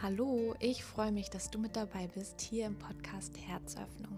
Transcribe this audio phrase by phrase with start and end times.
[0.00, 4.16] Hallo, ich freue mich, dass du mit dabei bist hier im Podcast Herzöffnung.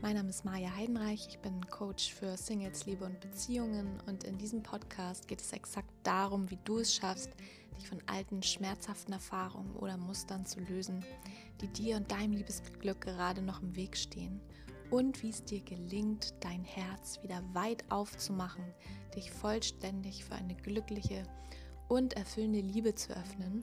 [0.00, 4.38] Mein Name ist Maja Heidenreich, ich bin Coach für Singles, Liebe und Beziehungen und in
[4.38, 7.28] diesem Podcast geht es exakt darum, wie du es schaffst,
[7.76, 11.04] dich von alten, schmerzhaften Erfahrungen oder Mustern zu lösen,
[11.60, 14.40] die dir und deinem Liebesglück gerade noch im Weg stehen
[14.90, 18.64] und wie es dir gelingt, dein Herz wieder weit aufzumachen,
[19.14, 21.24] dich vollständig für eine glückliche
[21.88, 23.62] und erfüllende Liebe zu öffnen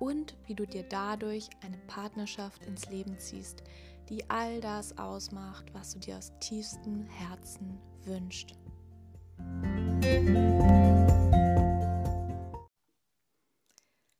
[0.00, 3.62] und wie du dir dadurch eine Partnerschaft ins Leben ziehst,
[4.08, 8.58] die all das ausmacht, was du dir aus tiefstem Herzen wünschst.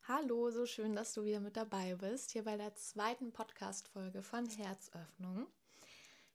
[0.07, 4.47] Hallo, so schön, dass du wieder mit dabei bist, hier bei der zweiten Podcast-Folge von
[4.47, 5.47] Herzöffnung.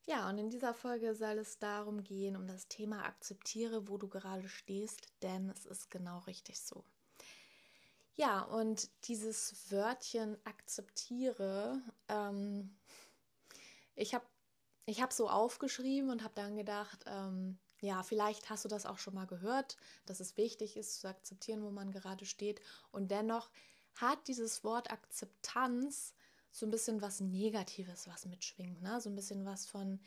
[0.08, 4.08] Ja, und in dieser Folge soll es darum gehen, um das Thema Akzeptiere, wo du
[4.08, 6.84] gerade stehst, denn es ist genau richtig so.
[8.18, 12.78] Ja, und dieses Wörtchen akzeptiere, ähm,
[13.96, 14.26] ich habe
[14.86, 19.00] ich hab so aufgeschrieben und habe dann gedacht, ähm, ja, vielleicht hast du das auch
[19.00, 22.62] schon mal gehört, dass es wichtig ist zu akzeptieren, wo man gerade steht.
[22.92, 23.50] Und dennoch
[23.96, 26.14] hat dieses Wort Akzeptanz
[26.52, 28.82] so ein bisschen was Negatives, was mitschwingt.
[28.82, 29.02] Ne?
[29.02, 30.00] So ein bisschen was von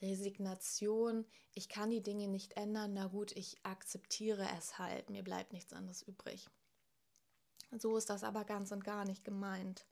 [0.00, 1.26] Resignation.
[1.54, 2.94] Ich kann die Dinge nicht ändern.
[2.94, 5.10] Na gut, ich akzeptiere es halt.
[5.10, 6.48] Mir bleibt nichts anderes übrig.
[7.72, 9.86] So ist das aber ganz und gar nicht gemeint.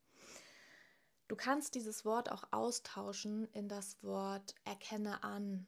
[1.28, 5.66] Du kannst dieses Wort auch austauschen in das Wort erkenne an,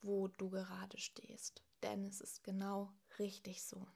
[0.00, 3.86] wo du gerade stehst, denn es ist genau richtig so.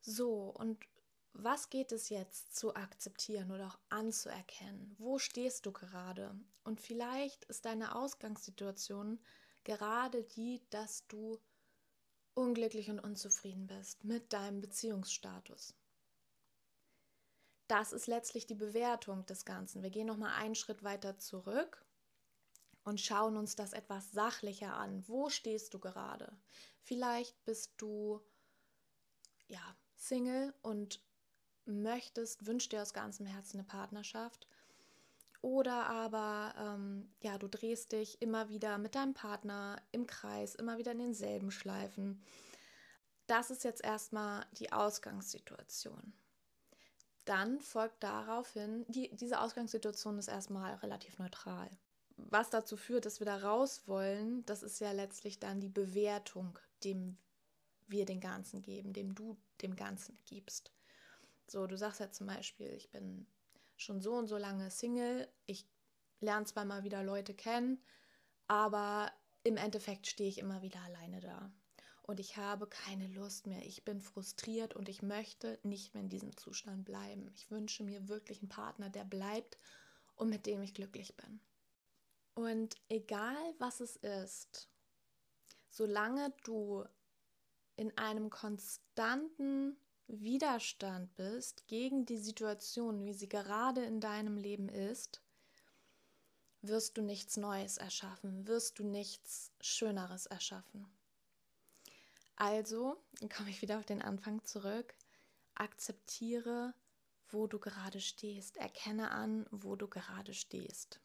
[0.00, 0.84] So, und
[1.32, 4.94] was geht es jetzt zu akzeptieren oder auch anzuerkennen?
[4.98, 6.34] Wo stehst du gerade?
[6.62, 9.20] Und vielleicht ist deine Ausgangssituation
[9.64, 11.38] gerade die, dass du
[12.34, 15.74] unglücklich und unzufrieden bist mit deinem Beziehungsstatus.
[17.66, 19.82] Das ist letztlich die Bewertung des Ganzen.
[19.82, 21.84] Wir gehen noch mal einen Schritt weiter zurück
[22.84, 25.08] und schauen uns das etwas sachlicher an.
[25.08, 26.36] Wo stehst du gerade?
[26.82, 28.20] Vielleicht bist du
[29.48, 31.02] ja Single und
[31.64, 34.46] möchtest, wünschst dir aus ganzem Herzen eine Partnerschaft
[35.44, 40.78] oder aber, ähm, ja, du drehst dich immer wieder mit deinem Partner im Kreis, immer
[40.78, 42.24] wieder in denselben Schleifen.
[43.26, 46.14] Das ist jetzt erstmal die Ausgangssituation.
[47.26, 51.68] Dann folgt daraufhin, die, diese Ausgangssituation ist erstmal relativ neutral.
[52.16, 56.58] Was dazu führt, dass wir da raus wollen, das ist ja letztlich dann die Bewertung,
[56.84, 57.18] dem
[57.86, 60.72] wir den Ganzen geben, dem du dem Ganzen gibst.
[61.48, 63.26] So, du sagst ja zum Beispiel, ich bin
[63.76, 65.28] schon so und so lange Single.
[65.46, 65.66] Ich
[66.20, 67.82] lerne zwar mal wieder Leute kennen,
[68.46, 69.12] aber
[69.42, 71.52] im Endeffekt stehe ich immer wieder alleine da.
[72.02, 73.64] Und ich habe keine Lust mehr.
[73.64, 77.30] Ich bin frustriert und ich möchte nicht mehr in diesem Zustand bleiben.
[77.34, 79.58] Ich wünsche mir wirklich einen Partner, der bleibt
[80.14, 81.40] und mit dem ich glücklich bin.
[82.34, 84.68] Und egal was es ist,
[85.70, 86.84] solange du
[87.76, 89.76] in einem konstanten
[90.06, 95.22] Widerstand bist gegen die Situation, wie sie gerade in deinem Leben ist,
[96.62, 100.86] wirst du nichts Neues erschaffen, wirst du nichts Schöneres erschaffen.
[102.36, 103.02] Also,
[103.34, 104.94] komme ich wieder auf den Anfang zurück,
[105.54, 106.74] akzeptiere,
[107.28, 111.00] wo du gerade stehst, erkenne an, wo du gerade stehst.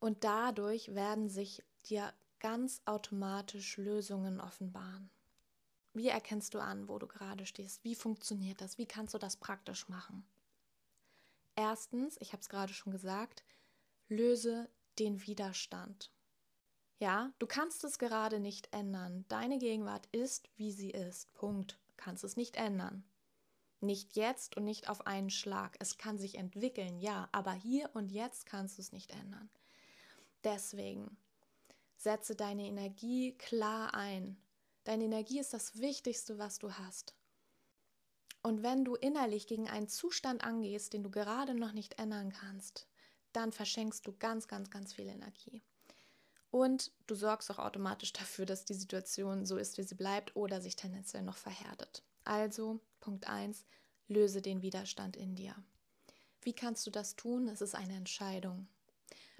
[0.00, 5.10] Und dadurch werden sich dir ganz automatisch Lösungen offenbaren.
[5.98, 7.82] Wie erkennst du an, wo du gerade stehst?
[7.82, 8.78] Wie funktioniert das?
[8.78, 10.24] Wie kannst du das praktisch machen?
[11.56, 13.42] Erstens, ich habe es gerade schon gesagt,
[14.08, 14.70] löse
[15.00, 16.12] den Widerstand.
[17.00, 19.24] Ja, du kannst es gerade nicht ändern.
[19.26, 21.34] Deine Gegenwart ist, wie sie ist.
[21.34, 21.80] Punkt.
[21.96, 23.02] Kannst es nicht ändern.
[23.80, 25.74] Nicht jetzt und nicht auf einen Schlag.
[25.80, 29.50] Es kann sich entwickeln, ja, aber hier und jetzt kannst du es nicht ändern.
[30.44, 31.16] Deswegen
[31.96, 34.40] setze deine Energie klar ein.
[34.88, 37.14] Deine Energie ist das Wichtigste, was du hast.
[38.42, 42.88] Und wenn du innerlich gegen einen Zustand angehst, den du gerade noch nicht ändern kannst,
[43.34, 45.62] dann verschenkst du ganz, ganz, ganz viel Energie.
[46.50, 50.62] Und du sorgst auch automatisch dafür, dass die Situation so ist, wie sie bleibt oder
[50.62, 52.02] sich tendenziell noch verhärtet.
[52.24, 53.66] Also, Punkt 1,
[54.06, 55.54] löse den Widerstand in dir.
[56.40, 57.48] Wie kannst du das tun?
[57.48, 58.66] Es ist eine Entscheidung.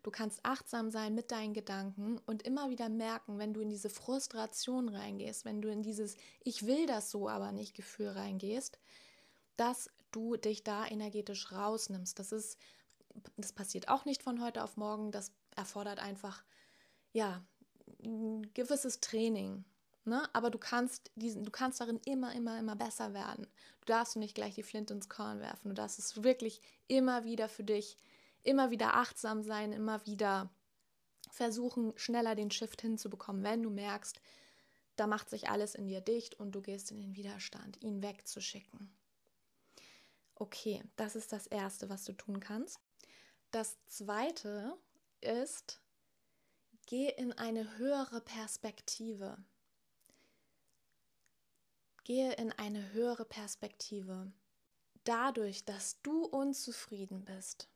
[0.09, 3.91] Du kannst achtsam sein mit deinen Gedanken und immer wieder merken, wenn du in diese
[3.91, 8.79] Frustration reingehst, wenn du in dieses Ich will das so aber nicht Gefühl reingehst,
[9.59, 12.19] dass du dich da energetisch rausnimmst.
[12.19, 12.59] Das ist,
[13.37, 15.13] das passiert auch nicht von heute auf morgen.
[15.13, 16.43] Das erfordert einfach,
[17.13, 17.45] ja,
[18.03, 19.67] ein gewisses Training.
[20.07, 20.27] Ne?
[20.33, 23.47] Aber du kannst diesen, du kannst darin immer, immer, immer besser werden.
[23.83, 25.69] Du darfst nicht gleich die Flinte ins Korn werfen.
[25.69, 27.99] Du darfst es wirklich immer wieder für dich,
[28.43, 30.51] immer wieder achtsam sein, immer wieder
[31.31, 34.21] versuchen, schneller den Shift hinzubekommen, wenn du merkst,
[34.97, 38.93] da macht sich alles in dir dicht und du gehst in den Widerstand, ihn wegzuschicken.
[40.35, 42.81] Okay, das ist das Erste, was du tun kannst.
[43.51, 44.77] Das Zweite
[45.21, 45.81] ist,
[46.87, 49.37] geh in eine höhere Perspektive.
[52.05, 54.33] Gehe in eine höhere Perspektive.
[55.05, 57.69] Dadurch, dass du unzufrieden bist,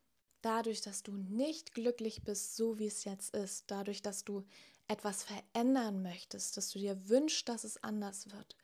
[0.42, 4.44] dadurch, dass du nicht glücklich bist, so wie es jetzt ist, dadurch, dass du
[4.88, 8.56] etwas verändern möchtest, dass du dir wünschst, dass es anders wird,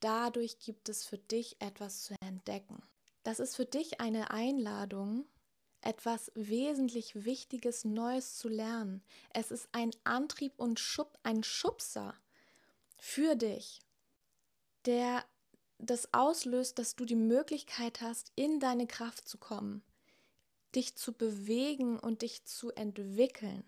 [0.00, 2.82] dadurch gibt es für dich etwas zu entdecken.
[3.24, 5.26] Das ist für dich eine Einladung,
[5.80, 9.02] etwas wesentlich Wichtiges Neues zu lernen.
[9.30, 12.14] Es ist ein Antrieb und Schub, ein Schubser
[12.96, 13.80] für dich,
[14.86, 15.24] der
[15.78, 19.82] das auslöst, dass du die Möglichkeit hast, in deine Kraft zu kommen,
[20.74, 23.64] dich zu bewegen und dich zu entwickeln.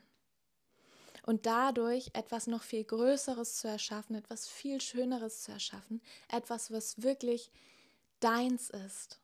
[1.25, 7.03] Und dadurch etwas noch viel Größeres zu erschaffen, etwas viel Schöneres zu erschaffen, etwas, was
[7.03, 7.51] wirklich
[8.21, 9.21] deins ist.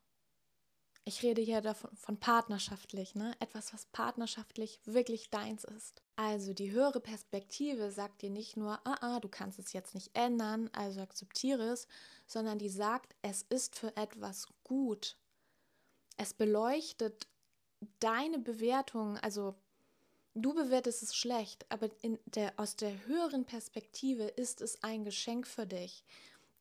[1.09, 3.33] Ich rede hier davon von partnerschaftlich, ne?
[3.39, 6.03] Etwas, was partnerschaftlich wirklich deins ist.
[6.17, 10.11] Also die höhere Perspektive sagt dir nicht nur, ah, ah, du kannst es jetzt nicht
[10.15, 11.87] ändern, also akzeptiere es,
[12.27, 15.17] sondern die sagt, es ist für etwas gut.
[16.17, 17.29] Es beleuchtet
[18.01, 19.55] deine Bewertung, also
[20.35, 21.91] du bewertest es schlecht, aber
[22.27, 26.05] der, aus der höheren Perspektive ist es ein Geschenk für dich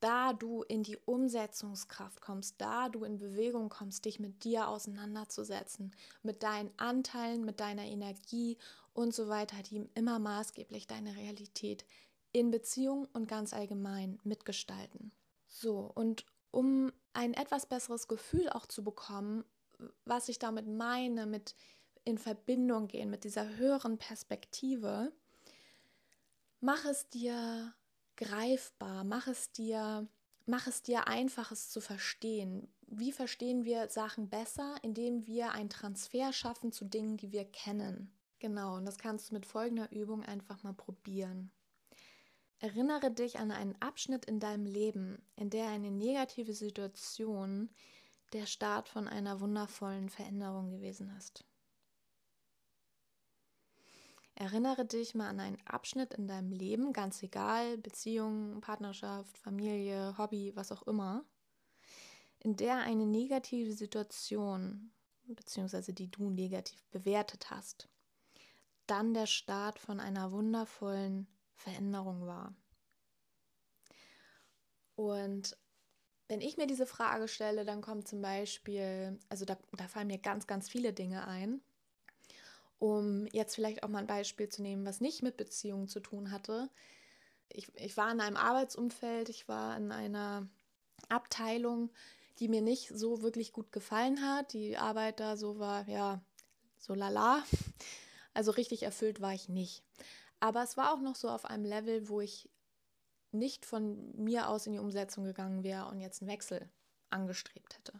[0.05, 5.95] da du in die Umsetzungskraft kommst, da du in Bewegung kommst, dich mit dir auseinanderzusetzen,
[6.21, 8.57] mit deinen Anteilen, mit deiner Energie
[8.93, 11.85] und so weiter, die immer maßgeblich deine Realität
[12.33, 15.11] in Beziehung und ganz allgemein mitgestalten.
[15.47, 19.43] So, und um ein etwas besseres Gefühl auch zu bekommen,
[20.05, 21.55] was ich damit meine, mit
[22.05, 25.11] in Verbindung gehen mit dieser höheren Perspektive,
[26.61, 27.73] mach es dir
[28.15, 30.07] greifbar, mach es dir,
[30.45, 32.71] mach es dir einfach, es zu verstehen.
[32.87, 38.13] Wie verstehen wir Sachen besser, indem wir einen Transfer schaffen zu Dingen, die wir kennen?
[38.39, 41.51] Genau, und das kannst du mit folgender Übung einfach mal probieren.
[42.59, 47.69] Erinnere dich an einen Abschnitt in deinem Leben, in der eine negative Situation
[48.33, 51.45] der Start von einer wundervollen Veränderung gewesen ist.
[54.37, 60.51] Erinnere dich mal an einen Abschnitt in deinem Leben, ganz egal, Beziehung, Partnerschaft, Familie, Hobby,
[60.55, 61.23] was auch immer,
[62.39, 64.91] in der eine negative Situation,
[65.25, 67.87] beziehungsweise die du negativ bewertet hast,
[68.87, 72.53] dann der Start von einer wundervollen Veränderung war.
[74.95, 75.57] Und
[76.27, 80.17] wenn ich mir diese Frage stelle, dann kommt zum Beispiel, also da, da fallen mir
[80.17, 81.61] ganz, ganz viele Dinge ein
[82.79, 86.31] um jetzt vielleicht auch mal ein Beispiel zu nehmen, was nicht mit Beziehungen zu tun
[86.31, 86.69] hatte.
[87.49, 90.47] Ich, ich war in einem Arbeitsumfeld, ich war in einer
[91.09, 91.91] Abteilung,
[92.39, 94.53] die mir nicht so wirklich gut gefallen hat.
[94.53, 96.21] Die Arbeit da so war, ja,
[96.77, 97.43] so lala.
[98.33, 99.81] Also richtig erfüllt war ich nicht.
[100.41, 102.49] Aber es war auch noch so auf einem Level, wo ich
[103.37, 106.69] nicht von mir aus in die Umsetzung gegangen wäre und jetzt einen Wechsel
[107.09, 107.93] angestrebt hätte.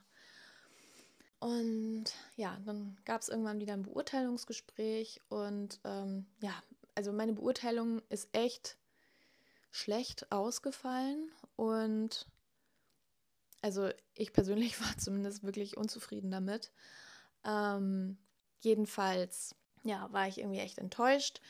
[1.39, 6.54] Und ja, dann gab es irgendwann wieder ein Beurteilungsgespräch und ähm, ja,
[6.96, 8.77] also meine Beurteilung ist echt
[9.70, 12.25] schlecht ausgefallen und
[13.62, 16.72] also ich persönlich war zumindest wirklich unzufrieden damit.
[17.44, 18.18] Ähm,
[18.62, 21.42] jedenfalls, ja, war ich irgendwie echt enttäuscht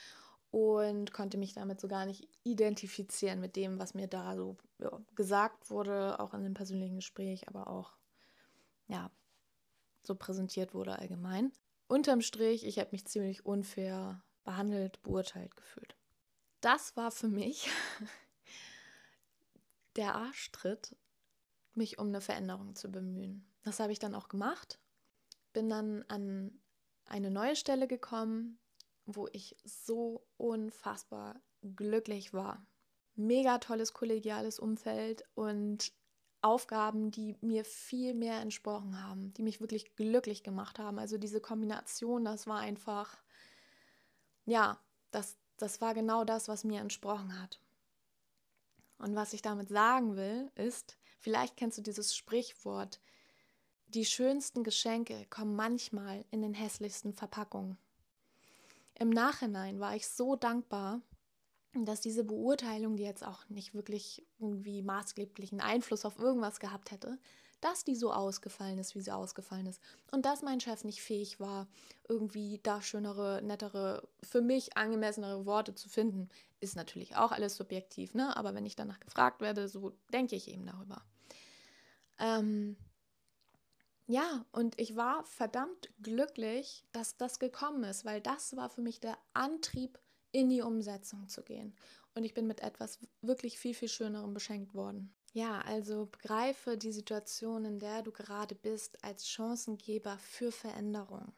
[0.56, 5.02] und konnte mich damit so gar nicht identifizieren mit dem, was mir da so ja,
[5.14, 7.98] gesagt wurde, auch in dem persönlichen Gespräch, aber auch,
[8.88, 9.12] ja,
[10.02, 11.52] so präsentiert wurde allgemein.
[11.90, 15.98] Unterm Strich, ich habe mich ziemlich unfair behandelt, beurteilt gefühlt.
[16.62, 17.70] Das war für mich
[19.98, 20.96] der Arschtritt,
[21.74, 23.46] mich um eine Veränderung zu bemühen.
[23.64, 24.80] Das habe ich dann auch gemacht.
[25.52, 26.62] Bin dann an
[27.04, 28.58] eine neue Stelle gekommen,
[29.06, 31.40] wo ich so unfassbar
[31.76, 32.66] glücklich war.
[33.16, 35.94] Mega tolles kollegiales Umfeld und
[36.42, 41.00] Aufgaben, die mir viel mehr entsprochen haben, die mich wirklich glücklich gemacht haben.
[41.00, 43.18] Also diese Kombination, das war einfach,
[44.46, 47.60] ja, das, das war genau das, was mir entsprochen hat.
[49.00, 53.00] Und was ich damit sagen will, ist, vielleicht kennst du dieses Sprichwort,
[53.88, 57.78] die schönsten Geschenke kommen manchmal in den hässlichsten Verpackungen.
[58.98, 61.02] Im Nachhinein war ich so dankbar,
[61.84, 67.20] dass diese Beurteilung, die jetzt auch nicht wirklich irgendwie maßgeblichen Einfluss auf irgendwas gehabt hätte,
[67.60, 69.82] dass die so ausgefallen ist, wie sie ausgefallen ist.
[70.12, 71.68] Und dass mein Chef nicht fähig war,
[72.08, 78.14] irgendwie da schönere, nettere, für mich angemessenere Worte zu finden, ist natürlich auch alles subjektiv,
[78.14, 78.38] ne?
[78.38, 81.04] Aber wenn ich danach gefragt werde, so denke ich eben darüber.
[82.20, 82.78] Ähm,
[84.08, 89.00] ja, und ich war verdammt glücklich, dass das gekommen ist, weil das war für mich
[89.00, 90.00] der Antrieb,
[90.32, 91.74] in die Umsetzung zu gehen.
[92.14, 95.14] Und ich bin mit etwas wirklich viel, viel Schönerem beschenkt worden.
[95.32, 101.34] Ja, also begreife die Situation, in der du gerade bist, als Chancengeber für Veränderung.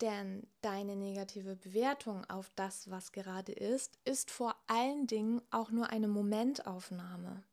[0.00, 5.90] Denn deine negative Bewertung auf das, was gerade ist, ist vor allen Dingen auch nur
[5.90, 7.44] eine Momentaufnahme.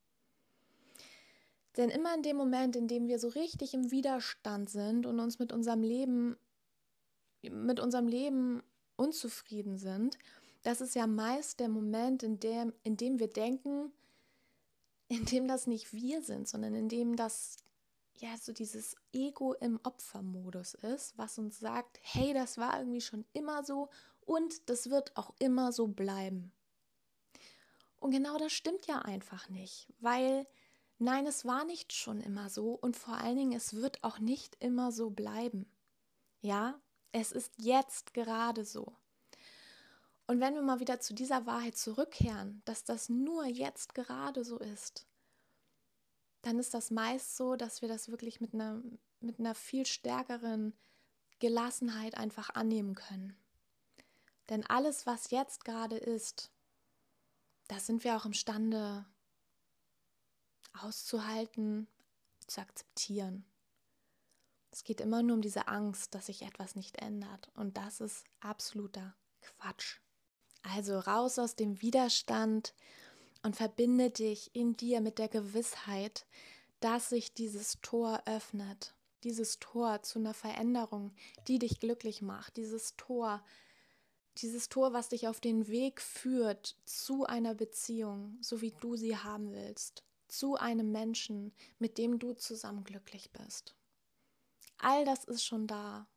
[1.77, 5.39] Denn immer in dem Moment, in dem wir so richtig im Widerstand sind und uns
[5.39, 6.37] mit unserem Leben,
[7.43, 8.63] mit unserem Leben
[8.95, 10.17] unzufrieden sind,
[10.63, 13.91] das ist ja meist der Moment, in dem, in dem wir denken,
[15.07, 17.57] in dem das nicht wir sind, sondern in dem das
[18.17, 23.25] ja so dieses Ego im Opfermodus ist, was uns sagt, hey, das war irgendwie schon
[23.33, 23.89] immer so
[24.25, 26.51] und das wird auch immer so bleiben.
[27.99, 30.45] Und genau das stimmt ja einfach nicht, weil
[30.99, 34.55] nein, es war nicht schon immer so und vor allen Dingen, es wird auch nicht
[34.59, 35.65] immer so bleiben.
[36.41, 36.79] Ja,
[37.11, 38.95] es ist jetzt gerade so.
[40.27, 44.59] Und wenn wir mal wieder zu dieser Wahrheit zurückkehren, dass das nur jetzt gerade so
[44.59, 45.07] ist,
[46.43, 48.81] dann ist das meist so, dass wir das wirklich mit einer,
[49.19, 50.73] mit einer viel stärkeren
[51.39, 53.35] Gelassenheit einfach annehmen können.
[54.49, 56.51] Denn alles, was jetzt gerade ist,
[57.67, 59.05] das sind wir auch imstande
[60.73, 61.87] auszuhalten,
[62.47, 63.45] zu akzeptieren.
[64.71, 67.49] Es geht immer nur um diese Angst, dass sich etwas nicht ändert.
[67.55, 69.99] Und das ist absoluter Quatsch.
[70.61, 72.73] Also raus aus dem Widerstand
[73.43, 76.25] und verbinde dich in dir mit der Gewissheit,
[76.79, 78.93] dass sich dieses Tor öffnet.
[79.23, 81.13] Dieses Tor zu einer Veränderung,
[81.47, 82.57] die dich glücklich macht.
[82.57, 83.43] Dieses Tor,
[84.37, 89.17] dieses Tor, was dich auf den Weg führt zu einer Beziehung, so wie du sie
[89.17, 90.03] haben willst.
[90.29, 93.75] Zu einem Menschen, mit dem du zusammen glücklich bist.
[94.77, 96.07] All das ist schon da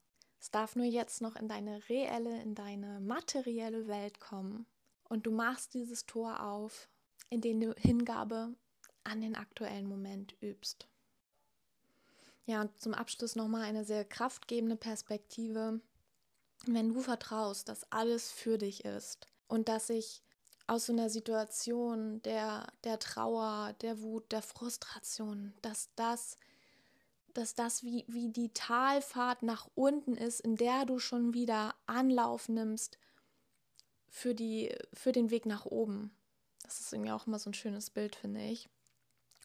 [0.43, 4.67] es darf nur jetzt noch in deine reelle, in deine materielle Welt kommen.
[5.05, 6.89] Und du machst dieses Tor auf,
[7.31, 8.53] in dem du Hingabe
[9.05, 10.89] an den aktuellen Moment übst.
[12.45, 15.81] Ja, und zum Abschluss nochmal eine sehr kraftgebende Perspektive.
[16.67, 20.25] Wenn du vertraust, dass alles für dich ist und dass sich
[20.67, 26.37] aus so einer Situation der, der Trauer, der Wut, der Frustration, dass das
[27.35, 32.49] dass das wie, wie die Talfahrt nach unten ist, in der du schon wieder Anlauf
[32.49, 32.99] nimmst
[34.09, 36.15] für, die, für den Weg nach oben.
[36.63, 38.69] Das ist irgendwie auch immer so ein schönes Bild, finde ich.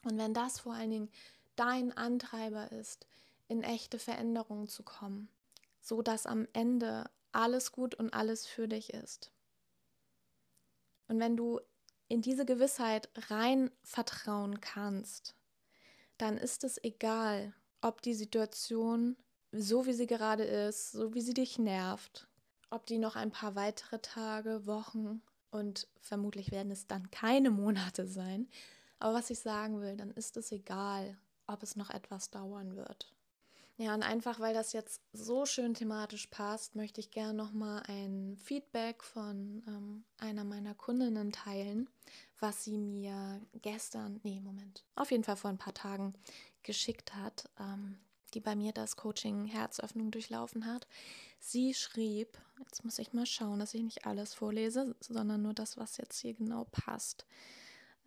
[0.04, 1.10] Und wenn das vor allen Dingen
[1.56, 3.06] dein Antreiber ist,
[3.48, 5.28] in echte Veränderungen zu kommen,
[5.80, 9.32] so dass am Ende alles gut und alles für dich ist.
[11.08, 11.60] Und wenn du
[12.08, 15.34] in diese Gewissheit rein vertrauen kannst,
[16.16, 19.16] dann ist es egal, ob die Situation,
[19.52, 22.28] so wie sie gerade ist, so wie sie dich nervt,
[22.70, 28.06] ob die noch ein paar weitere Tage, Wochen und vermutlich werden es dann keine Monate
[28.06, 28.48] sein.
[28.98, 33.14] Aber was ich sagen will, dann ist es egal, ob es noch etwas dauern wird.
[33.80, 38.36] Ja, und einfach weil das jetzt so schön thematisch passt, möchte ich gerne nochmal ein
[38.36, 41.88] Feedback von ähm, einer meiner Kundinnen teilen,
[42.40, 46.14] was sie mir gestern, nee, Moment, auf jeden Fall vor ein paar Tagen
[46.64, 48.00] geschickt hat, ähm,
[48.34, 50.88] die bei mir das Coaching Herzöffnung durchlaufen hat.
[51.38, 55.76] Sie schrieb, jetzt muss ich mal schauen, dass ich nicht alles vorlese, sondern nur das,
[55.76, 57.26] was jetzt hier genau passt.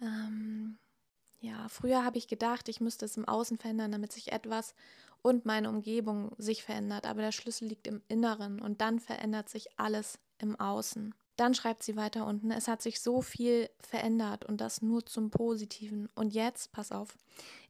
[0.02, 0.80] Ähm,
[1.40, 4.76] ja, früher habe ich gedacht, ich müsste es im Außen verändern, damit sich etwas
[5.22, 9.68] und meine Umgebung sich verändert, aber der Schlüssel liegt im Inneren und dann verändert sich
[9.78, 11.14] alles im Außen.
[11.36, 15.32] Dann schreibt sie weiter unten, es hat sich so viel verändert und das nur zum
[15.32, 16.10] Positiven.
[16.14, 17.18] Und jetzt, pass auf,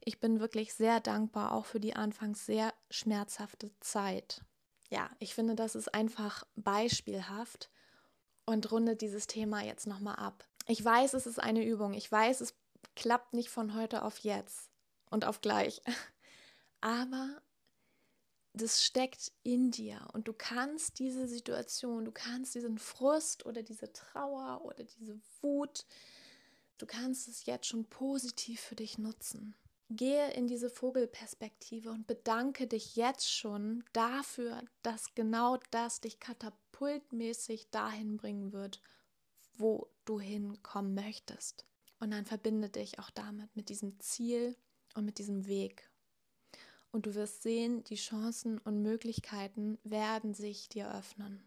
[0.04, 4.42] ich bin wirklich sehr dankbar auch für die anfangs sehr schmerzhafte Zeit.
[4.90, 7.70] Ja, ich finde, das ist einfach beispielhaft
[8.44, 10.46] und rundet dieses Thema jetzt nochmal ab.
[10.66, 11.94] Ich weiß, es ist eine Übung.
[11.94, 12.54] Ich weiß, es
[12.94, 14.70] klappt nicht von heute auf jetzt
[15.10, 15.82] und auf gleich.
[16.82, 17.40] Aber
[18.52, 23.92] das steckt in dir und du kannst diese Situation, du kannst diesen Frust oder diese
[23.92, 25.86] Trauer oder diese Wut,
[26.78, 29.54] du kannst es jetzt schon positiv für dich nutzen.
[29.90, 37.70] Gehe in diese Vogelperspektive und bedanke dich jetzt schon dafür, dass genau das dich katapultmäßig
[37.70, 38.82] dahin bringen wird,
[39.56, 41.64] wo du hinkommen möchtest.
[42.00, 44.56] Und dann verbinde dich auch damit, mit diesem Ziel
[44.94, 45.91] und mit diesem Weg.
[46.94, 51.42] Und du wirst sehen, die Chancen und Möglichkeiten werden sich dir öffnen.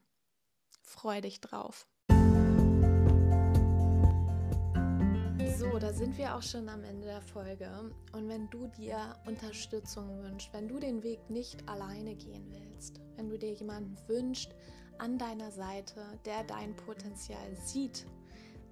[0.82, 1.88] Freu dich drauf.
[5.58, 7.70] So, da sind wir auch schon am Ende der Folge.
[8.12, 13.30] Und wenn du dir Unterstützung wünschst, wenn du den Weg nicht alleine gehen willst, wenn
[13.30, 14.56] du dir jemanden wünschst
[14.98, 18.08] an deiner Seite, der dein Potenzial sieht,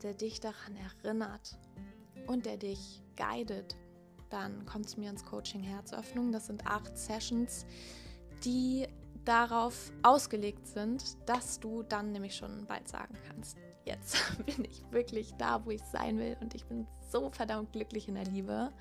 [0.01, 1.55] der dich daran erinnert
[2.25, 3.75] und der dich guidet,
[4.33, 6.31] dann komm zu mir ins Coaching Herzöffnung.
[6.31, 7.65] Das sind acht Sessions,
[8.43, 8.87] die
[9.23, 15.33] darauf ausgelegt sind, dass du dann nämlich schon bald sagen kannst, jetzt bin ich wirklich
[15.37, 18.71] da, wo ich sein will und ich bin so verdammt glücklich in der Liebe.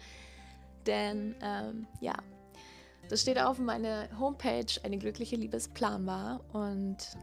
[0.87, 2.15] Denn ähm, ja,
[3.09, 6.41] das steht auf meiner Homepage, eine glückliche Liebesplan war.
[6.53, 7.17] Und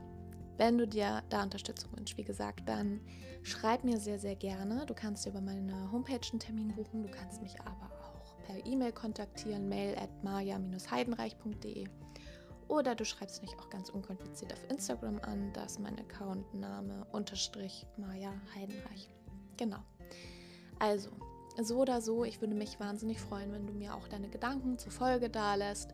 [0.58, 3.02] wenn du dir da Unterstützung wünschst, wie gesagt, dann
[3.44, 4.86] schreib mir sehr, sehr gerne.
[4.86, 7.04] Du kannst dir über meine Homepage einen Termin buchen.
[7.04, 7.99] Du kannst mich aber
[8.50, 11.88] per E-Mail kontaktieren, mail at maja-heidenreich.de
[12.68, 15.54] oder du schreibst mich auch ganz unkompliziert auf Instagram an.
[15.54, 19.10] Da ist mein Accountname unterstrich Maja Heidenreich.
[19.58, 19.80] Genau.
[20.80, 21.12] Also,
[21.62, 24.92] so oder so, ich würde mich wahnsinnig freuen, wenn du mir auch deine Gedanken zur
[24.92, 25.94] Folge da lässt.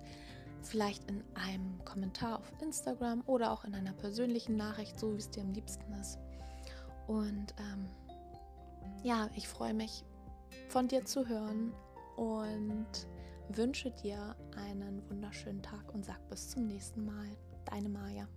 [0.62, 5.30] Vielleicht in einem Kommentar auf Instagram oder auch in einer persönlichen Nachricht, so wie es
[5.30, 6.20] dir am liebsten ist.
[7.08, 7.86] Und ähm,
[9.04, 10.06] ja, ich freue mich
[10.70, 11.74] von dir zu hören
[12.16, 12.88] und
[13.50, 17.30] wünsche dir einen wunderschönen Tag und sag bis zum nächsten Mal.
[17.66, 18.28] Deine Maja.